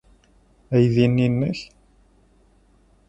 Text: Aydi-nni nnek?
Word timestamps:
Aydi-nni 0.75 1.27
nnek? 1.31 1.59